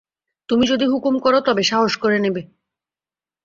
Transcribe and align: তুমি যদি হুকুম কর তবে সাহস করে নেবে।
তুমি 0.49 0.65
যদি 0.67 0.85
হুকুম 0.85 1.15
কর 1.19 1.33
তবে 1.39 1.63
সাহস 1.63 1.93
করে 1.97 2.17
নেবে। 2.19 2.41